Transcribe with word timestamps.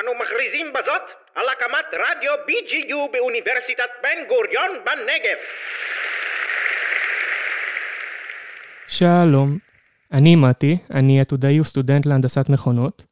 אנו 0.00 0.10
מכריזים 0.22 0.66
בזאת 0.72 1.02
על 1.34 1.44
הקמת 1.48 1.86
רדיו 1.92 2.32
BGU 2.48 3.12
באוניברסיטת 3.12 3.90
בן 4.02 4.28
גוריון 4.28 4.70
בנגב. 4.84 5.38
שלום, 8.88 9.58
אני 10.12 10.36
מתי, 10.36 10.78
אני 10.94 11.20
עתודאי 11.20 11.60
וסטודנט 11.60 12.06
להנדסת 12.06 12.48
מכונות. 12.48 13.02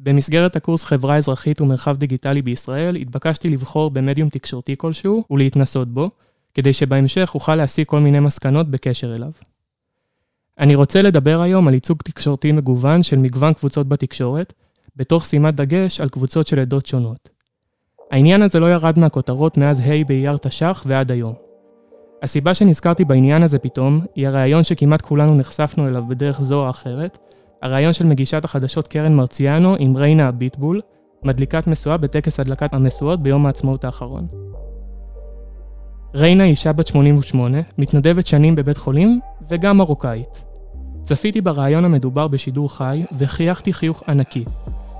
במסגרת 0.00 0.56
הקורס 0.56 0.84
חברה 0.84 1.16
אזרחית 1.16 1.60
ומרחב 1.60 1.96
דיגיטלי 1.96 2.42
בישראל, 2.42 2.96
התבקשתי 2.96 3.48
לבחור 3.48 3.90
במדיום 3.90 4.28
תקשורתי 4.28 4.74
כלשהו 4.78 5.24
ולהתנסות 5.30 5.88
בו, 5.88 6.08
כדי 6.54 6.72
שבהמשך 6.72 7.30
אוכל 7.34 7.54
להסיק 7.54 7.88
כל 7.88 8.00
מיני 8.00 8.20
מסקנות 8.20 8.70
בקשר 8.70 9.14
אליו. 9.16 9.30
אני 10.58 10.74
רוצה 10.74 11.02
לדבר 11.02 11.40
היום 11.40 11.68
על 11.68 11.74
ייצוג 11.74 12.02
תקשורתי 12.02 12.52
מגוון 12.52 13.02
של 13.02 13.16
מגוון 13.16 13.52
קבוצות 13.52 13.88
בתקשורת, 13.88 14.52
בתוך 14.96 15.24
שימת 15.24 15.54
דגש 15.54 16.00
על 16.00 16.08
קבוצות 16.08 16.46
של 16.46 16.58
עדות 16.58 16.86
שונות. 16.86 17.28
העניין 18.10 18.42
הזה 18.42 18.60
לא 18.60 18.72
ירד 18.72 18.98
מהכותרות 18.98 19.56
מאז 19.56 19.80
ה' 19.80 20.04
באייר 20.06 20.36
תש"ח 20.36 20.84
ועד 20.86 21.10
היום. 21.10 21.32
הסיבה 22.22 22.54
שנזכרתי 22.54 23.04
בעניין 23.04 23.42
הזה 23.42 23.58
פתאום, 23.58 24.00
היא 24.14 24.28
הרעיון 24.28 24.62
שכמעט 24.62 25.02
כולנו 25.02 25.34
נחשפנו 25.34 25.88
אליו 25.88 26.06
בדרך 26.08 26.42
זו 26.42 26.64
או 26.64 26.70
אחרת, 26.70 27.18
הרעיון 27.62 27.92
של 27.92 28.06
מגישת 28.06 28.44
החדשות 28.44 28.88
קרן 28.88 29.16
מרציאנו 29.16 29.76
עם 29.78 29.96
ריינה 29.96 30.28
הביטבול, 30.28 30.80
מדליקת 31.24 31.66
משואה 31.66 31.96
בטקס 31.96 32.40
הדלקת 32.40 32.74
המשואות 32.74 33.22
ביום 33.22 33.46
העצמאות 33.46 33.84
האחרון. 33.84 34.26
ריינה 36.14 36.44
אישה 36.44 36.72
בת 36.72 36.86
88, 36.86 37.58
מתנדבת 37.78 38.26
שנים 38.26 38.54
בבית 38.54 38.78
חולים, 38.78 39.20
וגם 39.48 39.76
מרוקאית. 39.76 40.44
צפיתי 41.04 41.40
ברעיון 41.40 41.84
המדובר 41.84 42.28
בשידור 42.28 42.76
חי, 42.76 43.04
וחייכתי 43.18 43.72
חיוך 43.72 44.02
ענקי, 44.08 44.44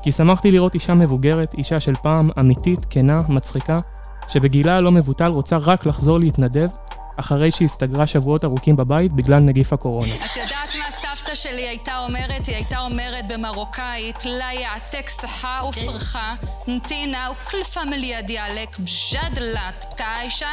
כי 0.03 0.13
שמחתי 0.13 0.51
לראות 0.51 0.75
אישה 0.75 0.95
מבוגרת, 0.95 1.55
אישה 1.59 1.81
של 1.81 1.95
פעם, 2.03 2.31
אמיתית, 2.41 2.79
כנה, 2.91 3.21
מצחיקה, 3.29 3.81
שבגילה 4.29 4.77
הלא 4.77 4.93
מבוטל 4.93 5.27
רוצה 5.27 5.57
רק 5.57 5.87
לחזור 5.87 6.19
להתנדב, 6.21 6.69
אחרי 7.17 7.51
שהסתגרה 7.51 8.07
שבועות 8.07 8.45
ארוכים 8.45 8.77
בבית 8.77 9.13
בגלל 9.13 9.39
נגיף 9.39 9.73
הקורונה. 9.73 10.07
את 10.07 10.37
יודעת 10.37 10.75
מה 10.79 10.91
סבתא 10.91 11.35
שלי 11.35 11.69
הייתה 11.69 11.99
אומרת? 11.99 12.47
היא 12.47 12.57
הייתה 12.57 12.79
אומרת 12.79 13.25
במרוקאית, 13.29 14.25
לה 14.25 14.53
יעתק 14.53 15.09
סחה 15.09 15.61
ופרחה, 15.69 16.35
נתינה 16.69 17.29
וכל 17.33 17.65
פמיליה 17.65 18.23
דיאלק, 18.23 18.79
בג'דלת 18.79 19.85
פקאישה, 19.91 20.51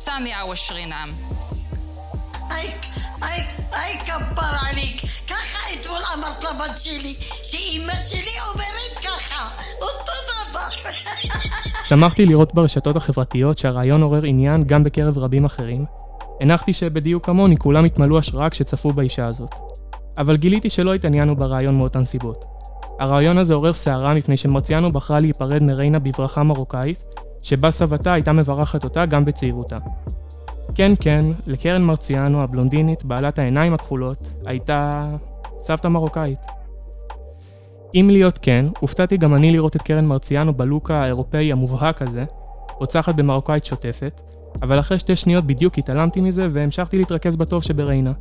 סמי 0.00 0.34
עוושרינם. 0.34 1.10
היי, 2.50 2.70
היי, 3.22 3.44
היי 3.72 3.98
כפר 3.98 4.68
עליק, 4.70 5.02
ככה 5.28 5.58
אתמול 5.80 6.00
אמרת 6.18 6.44
לבת 6.44 6.78
שלי, 6.78 7.14
שאימא 7.20 7.94
שלי 7.94 8.36
אומרת 8.48 8.98
ככה, 8.98 9.48
אותו 9.82 10.12
דבר. 10.50 10.90
שמחתי 11.84 12.26
לראות 12.26 12.54
ברשתות 12.54 12.96
החברתיות 12.96 13.58
שהרעיון 13.58 14.02
עורר 14.02 14.24
עניין 14.24 14.64
גם 14.64 14.84
בקרב 14.84 15.18
רבים 15.18 15.44
אחרים. 15.44 15.84
הנחתי 16.40 16.72
שבדיוק 16.72 17.26
כמוני 17.26 17.56
כולם 17.56 17.84
התמלאו 17.84 18.18
השראה 18.18 18.50
כשצפו 18.50 18.92
באישה 18.92 19.26
הזאת. 19.26 19.50
אבל 20.18 20.36
גיליתי 20.36 20.70
שלא 20.70 20.94
התעניינו 20.94 21.36
ברעיון 21.36 21.78
מאותן 21.78 22.04
סיבות. 22.04 22.44
הרעיון 23.00 23.38
הזה 23.38 23.54
עורר 23.54 23.72
סערה 23.72 24.14
מפני 24.14 24.36
שמרציאנו 24.36 24.92
בחרה 24.92 25.20
להיפרד 25.20 25.62
מריינה 25.62 25.98
בברכה 25.98 26.42
מרוקאית, 26.42 27.04
שבה 27.42 27.70
סבתה 27.70 28.12
הייתה 28.12 28.32
מברכת 28.32 28.84
אותה 28.84 29.06
גם 29.06 29.24
בצעירותה. 29.24 29.76
כן 30.74 30.92
כן, 31.00 31.24
לקרן 31.46 31.82
מרציאנו 31.82 32.42
הבלונדינית, 32.42 33.04
בעלת 33.04 33.38
העיניים 33.38 33.74
הכחולות, 33.74 34.30
הייתה 34.46 35.10
סבתא 35.60 35.88
מרוקאית. 35.88 36.38
אם 37.94 38.08
להיות 38.12 38.38
כן, 38.42 38.66
הופתעתי 38.80 39.16
גם 39.16 39.34
אני 39.34 39.52
לראות 39.52 39.76
את 39.76 39.82
קרן 39.82 40.06
מרציאנו 40.06 40.54
בלוק 40.54 40.90
האירופאי 40.90 41.52
המובהק 41.52 42.02
הזה, 42.02 42.24
פוצחת 42.78 43.14
במרוקאית 43.14 43.64
שוטפת, 43.64 44.20
אבל 44.62 44.80
אחרי 44.80 44.98
שתי 44.98 45.16
שניות 45.16 45.44
בדיוק 45.44 45.78
התעלמתי 45.78 46.20
מזה 46.20 46.48
והמשכתי 46.52 46.98
להתרכז 46.98 47.36
בטוב 47.36 47.62
שבריינה. 47.62 48.12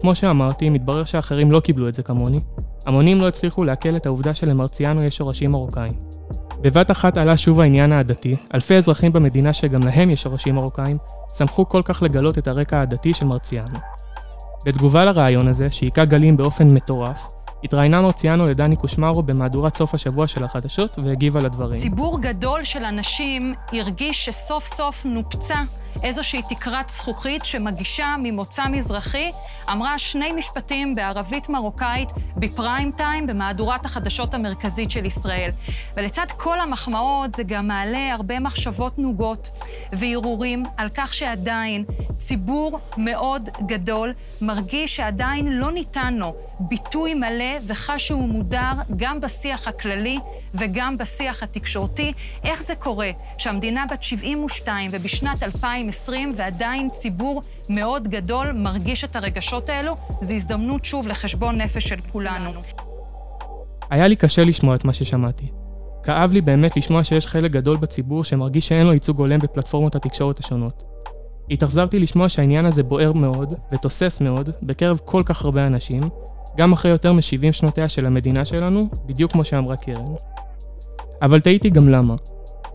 כמו 0.00 0.14
שאמרתי, 0.14 0.70
מתברר 0.70 1.04
שאחרים 1.04 1.52
לא 1.52 1.60
קיבלו 1.60 1.88
את 1.88 1.94
זה 1.94 2.02
כמוני. 2.02 2.38
המונים 2.86 3.20
לא 3.20 3.28
הצליחו 3.28 3.64
לעכל 3.64 3.96
את 3.96 4.06
העובדה 4.06 4.34
שלמרציאנו 4.34 5.04
יש 5.04 5.16
שורשים 5.16 5.50
מרוקאים. 5.50 5.92
בבת 6.60 6.90
אחת 6.90 7.16
עלה 7.16 7.36
שוב 7.36 7.60
העניין 7.60 7.92
העדתי, 7.92 8.36
אלפי 8.54 8.76
אזרחים 8.76 9.12
במדינה 9.12 9.52
שגם 9.52 9.82
להם 9.82 10.10
יש 10.10 10.22
שורשים 10.22 10.54
מרוקאים, 10.54 10.98
שמחו 11.38 11.68
כל 11.68 11.82
כך 11.84 12.02
לגלות 12.02 12.38
את 12.38 12.48
הרקע 12.48 12.78
העדתי 12.78 13.14
של 13.14 13.26
מרציאנו. 13.26 13.78
בתגובה 14.64 15.04
לרעיון 15.04 15.48
הזה, 15.48 15.70
שהיכה 15.70 16.04
גלים 16.04 16.36
באופן 16.36 16.74
מטורף, 16.74 17.26
התראיינה 17.64 18.00
מרציאנו 18.00 18.46
לדני 18.46 18.76
קושמרו 18.76 19.22
במהדורת 19.22 19.76
סוף 19.76 19.94
השבוע 19.94 20.26
של 20.26 20.44
החדשות 20.44 20.98
והגיבה 21.02 21.40
לדברים. 21.40 21.80
ציבור 21.80 22.20
גדול 22.20 22.64
של 22.64 22.84
אנשים 22.84 23.52
הרגיש 23.72 24.24
שסוף 24.24 24.66
סוף 24.66 25.04
נופצה 25.04 25.56
איזושהי 26.02 26.42
תקרת 26.48 26.90
זכוכית 26.90 27.44
שמגישה 27.44 28.16
ממוצא 28.18 28.66
מזרחי, 28.66 29.30
אמרה 29.72 29.98
שני 29.98 30.32
משפטים 30.32 30.94
בערבית 30.94 31.48
מרוקאית 31.48 32.08
בפריים 32.36 32.92
טיים 32.92 33.26
במהדורת 33.26 33.84
החדשות 33.84 34.34
המרכזית 34.34 34.90
של 34.90 35.04
ישראל. 35.04 35.50
ולצד 35.96 36.26
כל 36.36 36.60
המחמאות 36.60 37.34
זה 37.34 37.42
גם 37.42 37.68
מעלה 37.68 38.14
הרבה 38.14 38.40
מחשבות 38.40 38.98
נוגות 38.98 39.50
והרהורים 39.92 40.64
על 40.76 40.88
כך 40.94 41.14
שעדיין 41.14 41.84
ציבור 42.18 42.78
מאוד 42.96 43.48
גדול 43.66 44.12
מרגיש 44.40 44.96
שעדיין 44.96 45.48
לא 45.52 45.72
ניתן 45.72 46.14
לו 46.14 46.34
ביטוי 46.60 47.14
מלא 47.14 47.58
וחש 47.66 48.06
שהוא 48.06 48.28
מודר 48.28 48.72
גם 48.96 49.20
בשיח 49.20 49.68
הכללי 49.68 50.18
וגם 50.54 50.98
בשיח 50.98 51.42
התקשורתי. 51.42 52.12
איך 52.44 52.62
זה 52.62 52.74
קורה 52.74 53.10
שהמדינה 53.38 53.84
בת 53.90 54.02
72 54.02 54.90
ובשנת 54.92 55.42
2020 55.86 56.32
ועדיין 56.36 56.90
ציבור 56.90 57.42
מאוד 57.68 58.08
גדול 58.08 58.52
מרגיש 58.52 59.04
את 59.04 59.16
הרגשות 59.16 59.68
האלו? 59.68 59.96
זו 60.20 60.34
הזדמנות 60.34 60.84
שוב 60.84 61.08
לחשבון 61.08 61.60
נפש 61.60 61.88
של 61.88 62.00
כולנו. 62.12 62.50
היה 63.90 64.08
לי 64.08 64.16
קשה 64.16 64.44
לשמוע 64.44 64.74
את 64.74 64.84
מה 64.84 64.92
ששמעתי. 64.92 65.46
כאב 66.02 66.32
לי 66.32 66.40
באמת 66.40 66.76
לשמוע 66.76 67.04
שיש 67.04 67.26
חלק 67.26 67.50
גדול 67.50 67.76
בציבור 67.76 68.24
שמרגיש 68.24 68.68
שאין 68.68 68.86
לו 68.86 68.92
ייצוג 68.92 69.18
הולם 69.18 69.38
בפלטפורמות 69.38 69.94
התקשורת 69.94 70.38
השונות. 70.38 70.82
התאכזבתי 71.50 71.98
לשמוע 71.98 72.28
שהעניין 72.28 72.66
הזה 72.66 72.82
בוער 72.82 73.12
מאוד 73.12 73.54
ותוסס 73.72 74.20
מאוד 74.20 74.50
בקרב 74.62 74.98
כל 75.04 75.22
כך 75.26 75.44
הרבה 75.44 75.66
אנשים, 75.66 76.02
גם 76.56 76.72
אחרי 76.72 76.90
יותר 76.90 77.12
מ-70 77.12 77.52
שנותיה 77.52 77.88
של 77.88 78.06
המדינה 78.06 78.44
שלנו, 78.44 78.88
בדיוק 79.06 79.32
כמו 79.32 79.44
שאמרה 79.44 79.76
קרן. 79.76 80.14
אבל 81.22 81.40
תהיתי 81.40 81.70
גם 81.70 81.88
למה. 81.88 82.14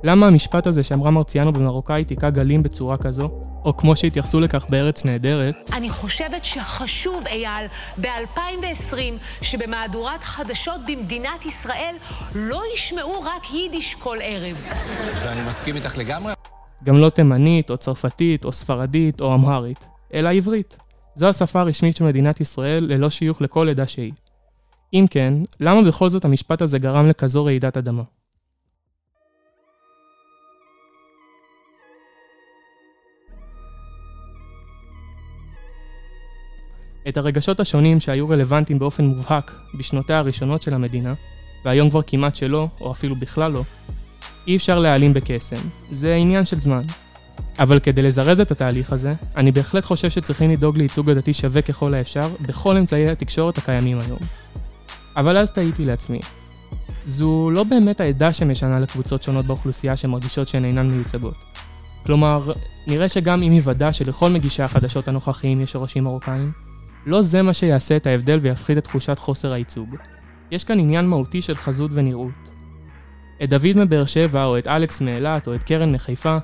למה 0.03 0.28
המשפט 0.28 0.67
הזה 0.67 0.83
שאמרה 0.83 1.11
מרציאנו 1.11 1.53
במרוקאית 1.53 2.09
היכה 2.09 2.29
גלים 2.29 2.63
בצורה 2.63 2.97
כזו, 2.97 3.29
או 3.66 3.78
כמו 3.78 3.95
שהתייחסו 3.95 4.39
לכך 4.39 4.66
בארץ 4.69 5.06
נהדרת? 5.06 5.56
אני 5.73 5.89
חושבת 5.89 6.45
שחשוב, 6.45 7.23
אייל, 7.28 7.67
ב-2020, 8.01 8.97
שבמהדורת 9.41 10.23
חדשות 10.23 10.81
במדינת 10.88 11.45
ישראל 11.45 11.95
לא 12.35 12.61
ישמעו 12.75 13.22
רק 13.22 13.53
יידיש 13.53 13.95
כל 13.95 14.17
ערב. 14.22 14.72
ואני 15.23 15.47
מסכים 15.47 15.75
איתך 15.75 15.97
לגמרי. 15.97 16.33
גם 16.83 16.97
לא 16.97 17.09
תימנית, 17.09 17.69
או 17.69 17.77
צרפתית, 17.77 18.45
או 18.45 18.51
ספרדית, 18.51 19.22
או 19.22 19.35
אמהרית, 19.35 19.88
אלא 20.13 20.29
עברית. 20.29 20.77
זו 21.16 21.27
השפה 21.27 21.62
הרשמית 21.62 21.95
של 21.95 22.03
מדינת 22.03 22.41
ישראל 22.41 22.83
ללא 22.83 23.09
שיוך 23.09 23.41
לכל 23.41 23.69
עדה 23.69 23.88
שהיא. 23.88 24.12
אם 24.94 25.06
כן, 25.09 25.33
למה 25.59 25.81
בכל 25.81 26.09
זאת 26.09 26.25
המשפט 26.25 26.62
הזה 26.62 26.79
גרם 26.79 27.09
לכזו 27.09 27.45
רעידת 27.45 27.77
אדמה? 27.77 28.03
את 37.08 37.18
הרגשות 37.18 37.60
השונים 37.60 38.00
שהיו 38.00 38.30
רלוונטיים 38.30 38.80
באופן 38.80 39.06
מובהק 39.06 39.62
בשנותיה 39.74 40.20
הראשונות 40.20 40.62
של 40.62 40.74
המדינה, 40.74 41.14
והיום 41.66 41.90
כבר 41.90 42.02
כמעט 42.08 42.36
שלא, 42.36 42.68
או 42.82 42.92
אפילו 42.92 43.16
בכלל 43.16 43.52
לא, 43.52 43.64
אי 44.48 44.56
אפשר 44.56 44.80
להעלים 44.80 45.13
בקסם. 45.13 45.68
זה 45.88 46.16
עניין 46.16 46.46
של 46.46 46.60
זמן. 46.60 46.81
אבל 47.60 47.80
כדי 47.80 48.02
לזרז 48.02 48.40
את 48.40 48.52
התהליך 48.52 48.94
הזה, 48.94 49.13
אני 49.38 49.52
בהחלט 49.52 49.86
חושב 49.86 50.10
שצריכים 50.10 50.52
לדאוג 50.52 50.78
לייצוג 50.78 51.10
עדתי 51.10 51.34
שווה 51.34 51.62
ככל 51.62 51.94
האפשר 51.94 52.30
בכל 52.42 52.78
אמצעי 52.78 53.10
התקשורת 53.10 53.58
הקיימים 53.58 54.00
היום. 54.00 54.19
אבל 55.18 55.38
אז 55.38 55.51
תהיתי 55.51 55.86
לעצמי, 55.86 56.19
זו 57.06 57.50
לא 57.51 57.63
באמת 57.63 58.01
העדה 58.01 58.34
שמשנה 58.34 58.80
לקבוצות 58.80 59.24
שונות 59.24 59.46
באוכלוסייה 59.46 59.98
שמרגישות 59.98 60.48
שהן 60.48 60.66
אינן 60.66 60.88
מיוצגות. 60.88 61.36
כלומר, 62.06 62.51
נראה 62.88 63.10
שגם 63.10 63.44
אם 63.44 63.54
יוודא 63.54 63.92
שלכל 63.92 64.30
מגישי 64.30 64.63
החדשות 64.63 65.08
הנוכחיים 65.08 65.62
יש 65.62 65.72
שורשים 65.72 66.04
מרוקאים, 66.04 66.51
לא 67.06 67.22
זה 67.22 67.42
מה 67.42 67.54
שיעשה 67.54 67.98
את 67.98 68.07
ההבדל 68.07 68.40
ויפחית 68.42 68.78
את 68.78 68.84
תחושת 68.84 69.19
חוסר 69.19 69.52
הייצוג. 69.52 69.96
יש 70.52 70.63
כאן 70.63 70.80
עניין 70.80 71.07
מהותי 71.07 71.42
של 71.42 71.56
חזות 71.56 71.92
ונראות. 71.94 72.52
את 73.44 73.50
דוד 73.50 73.74
מבאר 73.75 74.06
שבע, 74.06 74.46
או 74.46 74.57
את 74.57 74.68
אלכס 74.68 75.02
מאילת, 75.02 75.48
או 75.48 75.56
את 75.56 75.63
קרן 75.63 75.92
מחיפה, 75.92 76.38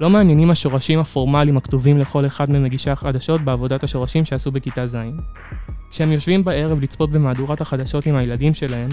לא 0.00 0.10
מעניינים 0.10 0.50
השורשים 0.50 0.98
הפורמליים 0.98 1.56
הכתובים 1.56 1.98
לכל 1.98 2.26
אחד 2.26 2.50
ממגישי 2.50 2.90
החדשות 2.90 3.40
בעבודת 3.40 3.84
השורשים 3.84 4.24
שעשו 4.24 4.52
בכיתה 4.52 4.86
ז'. 4.86 4.96
כשהם 5.90 6.12
יושבים 6.12 6.44
בערב 6.44 6.80
לצפות 6.80 7.12
במהדורת 7.12 7.60
החדשות 7.60 8.06
עם 8.06 8.16
הילדים 8.16 8.54
שלהם, 8.54 8.90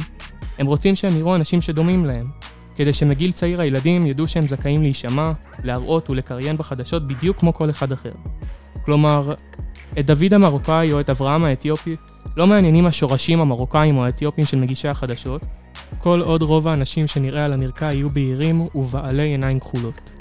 הם 0.60 0.66
רוצים 0.66 0.96
שהם 0.96 1.18
יראו 1.18 1.36
אנשים 1.36 1.62
שדומים 1.62 2.06
להם. 2.06 2.28
כדי 2.76 2.94
שמגיל 2.94 3.32
צעיר 3.32 3.62
הילדים 3.62 4.06
ידעו 4.06 4.28
שהם 4.28 4.48
זכאים 4.48 4.82
להישמע, 4.82 5.30
להראות 5.64 6.10
ולקריין 6.10 6.58
בחדשות 6.58 7.08
בדיוק 7.08 7.40
כמו 7.40 7.54
כל 7.54 7.70
אחד 7.70 7.92
אחר. 7.92 8.10
כלומר, 8.86 9.34
את 10.00 10.06
דוד 10.06 10.34
המרוקאי 10.34 10.94
או 10.94 11.00
את 11.00 11.10
אברהם 11.10 11.44
האתיופי 11.44 11.96
לא 12.38 12.48
מעניינים 12.48 12.86
השורשים 12.86 13.42
המרוקאים 13.42 13.98
או 13.98 14.06
האתיופים 14.06 14.46
של 14.46 14.58
מגישי 14.58 14.88
החדשות, 14.88 15.46
כל 15.98 16.22
עוד 16.22 16.42
רוב 16.42 16.68
האנשים 16.68 17.08
שנראה 17.08 17.46
על 17.46 17.54
המרקע 17.54 17.86
יהיו 17.86 18.10
בהירים 18.10 18.68
ובעלי 18.76 19.24
עיניים 19.30 19.60
כחולות. 19.60 20.12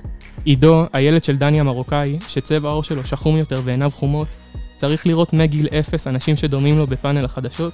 עידו, 0.44 0.86
הילד 0.92 1.24
של 1.24 1.36
דני 1.36 1.60
המרוקאי, 1.60 2.18
שצבע 2.28 2.68
העור 2.68 2.82
שלו 2.82 3.04
שחום 3.04 3.36
יותר 3.36 3.60
ועיניו 3.64 3.90
חומות, 3.90 4.28
צריך 4.76 5.06
לראות 5.06 5.32
מגיל 5.32 5.66
אפס 5.66 6.06
אנשים 6.06 6.36
שדומים 6.36 6.78
לו 6.78 6.86
בפאנל 6.86 7.24
החדשות, 7.24 7.72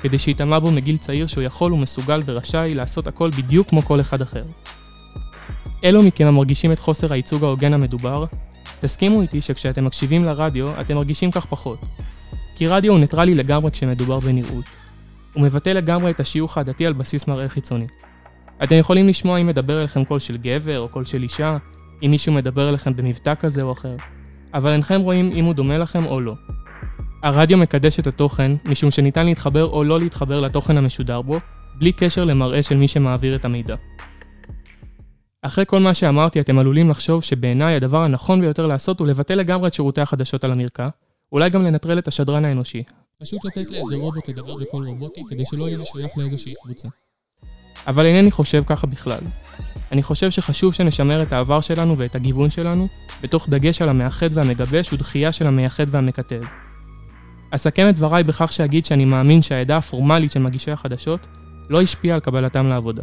כדי 0.00 0.18
שיטמע 0.18 0.58
בו 0.58 0.70
מגיל 0.70 0.96
צעיר 0.96 1.26
שהוא 1.26 1.44
יכול 1.44 1.72
ומסוגל 1.72 2.22
ורשאי 2.24 2.74
לעשות 2.74 3.06
הכל 3.06 3.30
בדיוק 3.30 3.68
כמו 3.68 3.82
כל 3.82 4.00
אחד 4.00 4.22
אחר. 4.22 4.42
אלו 5.84 6.02
מכם 6.02 6.26
המרגישים 6.26 6.72
את 6.72 6.78
חוסר 6.78 7.12
הייצוג 7.12 7.44
ההוגן 7.44 7.74
המדובר, 7.74 8.24
תסכימו 8.82 9.22
איתי 9.22 9.40
שכשאתם 9.40 9.84
מקשיבים 9.84 10.24
לרדיו, 10.24 10.80
אתם 10.80 10.94
מרגישים 10.94 11.30
כך 11.30 11.46
פחות. 11.46 11.78
כי 12.56 12.66
רדיו 12.66 12.92
הוא 12.92 13.00
ניטרלי 13.00 13.34
לגמרי 13.34 13.70
כשמדובר 13.70 14.20
בנראות. 14.20 14.64
הוא 15.32 15.42
מבטא 15.42 15.70
לגמרי 15.70 16.10
את 16.10 16.20
השיוך 16.20 16.58
העדתי 16.58 16.86
על 16.86 16.92
בסיס 16.92 17.28
מראה 17.28 17.48
חיצוני. 17.48 17.84
אתם 18.62 18.74
יכולים 18.74 19.08
לשמוע 19.08 19.38
אם 19.38 19.46
מדבר 19.46 19.80
אליכם 19.80 20.04
קול 20.04 20.18
של 20.18 20.36
גבר 20.36 20.78
או 20.78 20.88
קול 20.88 21.04
של 21.04 21.22
אישה, 21.22 21.56
אם 22.02 22.10
מישהו 22.10 22.32
מדבר 22.32 22.68
אליכם 22.68 22.96
במבטא 22.96 23.34
כזה 23.34 23.62
או 23.62 23.72
אחר, 23.72 23.96
אבל 24.54 24.72
אינכם 24.72 25.00
רואים 25.00 25.32
אם 25.32 25.44
הוא 25.44 25.54
דומה 25.54 25.78
לכם 25.78 26.06
או 26.06 26.20
לא. 26.20 26.34
הרדיו 27.22 27.58
מקדש 27.58 28.00
את 28.00 28.06
התוכן, 28.06 28.52
משום 28.64 28.90
שניתן 28.90 29.26
להתחבר 29.26 29.64
או 29.64 29.84
לא 29.84 30.00
להתחבר 30.00 30.40
לתוכן 30.40 30.76
המשודר 30.76 31.22
בו, 31.22 31.38
בלי 31.78 31.92
קשר 31.92 32.24
למראה 32.24 32.62
של 32.62 32.76
מי 32.76 32.88
שמעביר 32.88 33.34
את 33.34 33.44
המידע. 33.44 33.76
אחרי 35.44 35.64
כל 35.66 35.80
מה 35.80 35.94
שאמרתי, 35.94 36.40
אתם 36.40 36.58
עלולים 36.58 36.90
לחשוב 36.90 37.22
שבעיניי 37.22 37.76
הדבר 37.76 38.02
הנכון 38.02 38.40
ביותר 38.40 38.66
לעשות 38.66 39.00
הוא 39.00 39.06
לבטל 39.06 39.34
לגמרי 39.34 39.68
את 39.68 39.74
שירותי 39.74 40.00
החדשות 40.00 40.44
על 40.44 40.52
המרקע, 40.52 40.88
אולי 41.32 41.50
גם 41.50 41.62
לנטרל 41.62 41.98
את 41.98 42.08
השדרן 42.08 42.44
האנושי. 42.44 42.82
פשוט 43.22 43.44
לתת 43.44 43.70
לאיזה 43.70 43.96
רובוט 43.96 44.28
לדבר 44.28 44.56
בקול 44.56 44.86
רובוטי 44.86 45.22
כדי 45.28 45.44
שלא 45.44 45.68
יהיה 45.68 45.78
משוייך 45.78 46.18
לאיזושהי 46.18 46.54
קבוצה. 46.62 46.88
אבל 47.86 48.06
אינני 48.06 48.30
חושב 48.30 48.62
ככה 48.66 48.86
בכלל. 48.86 49.18
אני 49.92 50.02
חושב 50.02 50.30
שחשוב 50.30 50.74
שנשמר 50.74 51.22
את 51.22 51.32
העבר 51.32 51.60
שלנו 51.60 51.98
ואת 51.98 52.14
הגיוון 52.14 52.50
שלנו, 52.50 52.88
בתוך 53.22 53.48
דגש 53.48 53.82
על 53.82 53.88
המאחד 53.88 54.28
והמגבש 54.32 54.92
ודחייה 54.92 55.32
של 55.32 55.46
המייחד 55.46 55.86
והמקטב. 55.90 56.42
אסכם 57.50 57.88
את 57.88 57.96
דבריי 57.96 58.24
בכך 58.24 58.52
שאגיד 58.52 58.86
שאני 58.86 59.04
מאמין 59.04 59.42
שהעדה 59.42 59.76
הפורמלית 59.76 60.32
של 60.32 60.40
מגישי 60.40 60.70
החדשות 60.70 61.26
לא 61.70 61.82
השפיעה 61.82 62.14
על 62.14 62.20
קבלתם 62.20 62.68
לעבודה. 62.68 63.02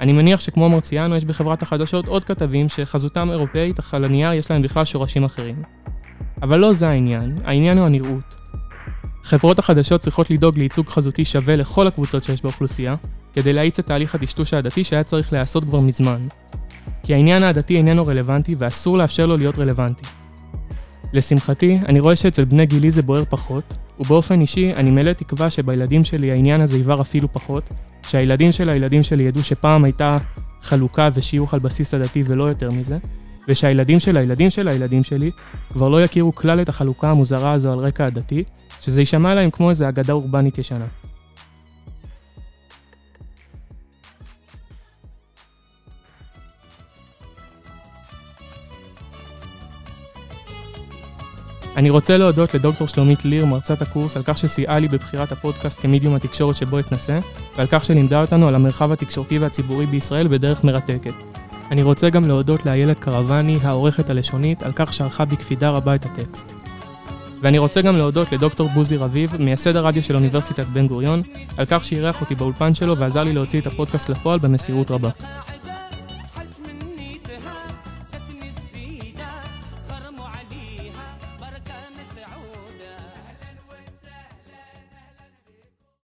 אני 0.00 0.12
מניח 0.12 0.40
שכמו 0.40 0.68
מרציאנו 0.68 1.16
יש 1.16 1.24
בחברת 1.24 1.62
החדשות 1.62 2.08
עוד 2.08 2.24
כתבים 2.24 2.68
שחזותם 2.68 3.30
אירופאית 3.30 3.78
אך 3.78 3.94
על 3.94 4.04
הנייר 4.04 4.32
יש 4.32 4.50
להם 4.50 4.62
בכלל 4.62 4.84
שורשים 4.84 5.24
אחרים. 5.24 5.62
אבל 6.42 6.58
לא 6.58 6.72
זה 6.72 6.88
העניין, 6.88 7.38
העניין 7.44 7.78
הוא 7.78 7.86
הנראות. 7.86 8.34
חברות 9.22 9.58
החדשות 9.58 10.00
צריכות 10.00 10.30
לדאוג 10.30 10.58
לייצוג 10.58 10.88
חזותי 10.88 11.24
שווה 11.24 11.56
לכל 11.56 11.86
הקבוצות 11.86 12.24
שיש 12.24 12.42
באוכלוסייה, 12.42 12.94
כדי 13.32 13.52
להאיץ 13.52 13.78
את 13.78 13.86
תהליך 13.86 14.14
הטשטוש 14.14 14.54
העדתי 14.54 14.84
שהיה 14.84 15.04
צריך 15.04 15.32
להיעשות 15.32 15.64
כבר 15.64 15.80
מזמן. 15.80 16.24
כי 17.02 17.14
העניין 17.14 17.42
העדתי 17.42 17.76
איננו 17.76 18.06
רלוונטי 18.06 18.54
ואסור 18.58 18.98
לאפשר 18.98 19.26
לו 19.26 19.36
להיות 19.36 19.58
רלוונטי. 19.58 20.04
לשמחתי, 21.12 21.78
אני 21.88 22.00
רואה 22.00 22.16
שאצל 22.16 22.44
בני 22.44 22.66
גילי 22.66 22.90
זה 22.90 23.02
בוער 23.02 23.24
פחות, 23.28 23.74
ובאופן 24.00 24.40
אישי 24.40 24.72
אני 24.74 24.90
מלא 24.90 25.12
תקווה 25.12 25.50
שבילדים 25.50 26.04
שלי 26.04 26.30
העניין 26.30 26.60
הזה 26.60 26.78
יבער 26.78 27.00
אפילו 27.00 27.32
פחות, 27.32 27.74
שהילדים 28.10 28.52
של 28.52 28.68
הילדים 28.68 29.02
שלי 29.02 29.22
ידעו 29.22 29.42
שפעם 29.42 29.84
הייתה 29.84 30.18
חלוקה 30.62 31.08
ושיוך 31.14 31.54
על 31.54 31.60
בסיס 31.60 31.94
עדתי 31.94 32.22
ולא 32.26 32.44
יותר 32.44 32.70
מזה, 32.70 32.98
ושהילדים 33.48 34.00
של 34.00 34.16
הילדים 34.16 34.50
של 34.50 34.68
הילדים 34.68 35.04
שלי 35.04 35.30
כבר 35.72 35.88
לא 35.88 36.02
יכירו 36.02 36.34
כלל 36.34 36.60
את 36.60 36.68
החלוקה 36.68 37.10
המוזרה 37.10 37.52
הזו 37.52 37.72
על 37.72 37.78
רקע 37.78 38.06
עדתי, 38.06 38.44
שזה 38.80 39.00
יישמע 39.00 39.34
להם 39.34 39.50
כמו 39.50 39.70
איזה 39.70 39.88
אגדה 39.88 40.12
אורבנית 40.12 40.58
ישנה. 40.58 40.84
אני 51.80 51.90
רוצה 51.90 52.16
להודות 52.18 52.54
לדוקטור 52.54 52.88
שלומית 52.88 53.24
ליר, 53.24 53.46
מרצת 53.46 53.82
הקורס, 53.82 54.16
על 54.16 54.22
כך 54.22 54.38
שסייעה 54.38 54.78
לי 54.78 54.88
בבחירת 54.88 55.32
הפודקאסט 55.32 55.80
כמדיום 55.80 56.14
התקשורת 56.14 56.56
שבו 56.56 56.78
אתנסה, 56.78 57.18
ועל 57.56 57.66
כך 57.70 57.84
שלימדה 57.84 58.20
אותנו 58.20 58.48
על 58.48 58.54
המרחב 58.54 58.92
התקשורתי 58.92 59.38
והציבורי 59.38 59.86
בישראל 59.86 60.28
בדרך 60.28 60.64
מרתקת. 60.64 61.12
אני 61.70 61.82
רוצה 61.82 62.10
גם 62.10 62.28
להודות 62.28 62.66
לאיילת 62.66 62.98
קרבני, 62.98 63.58
העורכת 63.62 64.10
הלשונית, 64.10 64.62
על 64.62 64.72
כך 64.74 64.92
שערכה 64.92 65.24
בקפידה 65.24 65.70
רבה 65.70 65.94
את 65.94 66.04
הטקסט. 66.04 66.52
ואני 67.42 67.58
רוצה 67.58 67.80
גם 67.80 67.96
להודות 67.96 68.32
לדוקטור 68.32 68.68
בוזי 68.68 68.96
רביב, 68.96 69.36
מייסד 69.38 69.76
הרדיו 69.76 70.02
של 70.02 70.16
אוניברסיטת 70.16 70.66
בן 70.66 70.86
גוריון, 70.86 71.22
על 71.56 71.64
כך 71.68 71.84
שאירח 71.84 72.20
אותי 72.20 72.34
באולפן 72.34 72.74
שלו 72.74 72.98
ועזר 72.98 73.24
לי 73.24 73.32
להוציא 73.32 73.60
את 73.60 73.66
הפודקאסט 73.66 74.08
לפועל 74.08 74.38
במסירות 74.38 74.90
רבה. 74.90 75.10